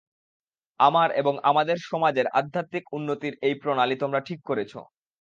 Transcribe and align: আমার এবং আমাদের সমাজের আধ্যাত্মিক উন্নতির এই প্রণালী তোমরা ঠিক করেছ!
আমার 0.79 1.09
এবং 1.15 1.33
আমাদের 1.43 1.77
সমাজের 1.89 2.27
আধ্যাত্মিক 2.39 2.85
উন্নতির 2.93 3.33
এই 3.41 3.55
প্রণালী 3.61 3.95
তোমরা 3.97 4.19
ঠিক 4.27 4.39
করেছ! 4.43 4.73